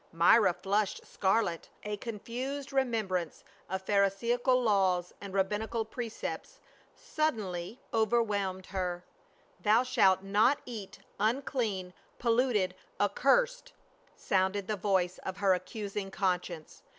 [0.11, 6.59] Myra flushed scarlet, a confused remembrance of Pharisaical laws and rabbinical precepts
[6.95, 8.25] suddenly over 82 PA UL.
[8.25, 9.05] whelmed her."
[9.63, 13.73] Thou shalt not cat— unclean— pol luted— accursed!"
[14.15, 16.81] sounded the voice of her accusing conscience.